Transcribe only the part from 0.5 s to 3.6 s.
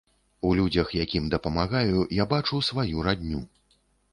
людзях, якім дапамагаю, я бачу сваю радню.